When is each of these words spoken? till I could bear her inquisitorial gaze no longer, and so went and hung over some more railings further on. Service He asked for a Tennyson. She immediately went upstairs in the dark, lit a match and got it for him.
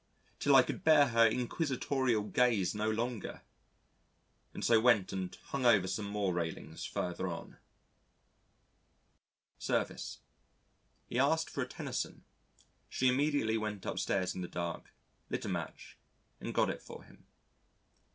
till 0.39 0.55
I 0.55 0.63
could 0.63 0.83
bear 0.83 1.09
her 1.09 1.27
inquisitorial 1.27 2.23
gaze 2.23 2.73
no 2.73 2.89
longer, 2.89 3.43
and 4.51 4.65
so 4.65 4.79
went 4.79 5.13
and 5.13 5.35
hung 5.49 5.63
over 5.63 5.87
some 5.87 6.07
more 6.07 6.33
railings 6.33 6.83
further 6.83 7.27
on. 7.27 7.57
Service 9.59 10.17
He 11.05 11.19
asked 11.19 11.51
for 11.51 11.61
a 11.61 11.67
Tennyson. 11.67 12.23
She 12.89 13.09
immediately 13.09 13.59
went 13.59 13.85
upstairs 13.85 14.33
in 14.33 14.41
the 14.41 14.47
dark, 14.47 14.91
lit 15.29 15.45
a 15.45 15.49
match 15.49 15.99
and 16.39 16.51
got 16.51 16.71
it 16.71 16.81
for 16.81 17.03
him. 17.03 17.27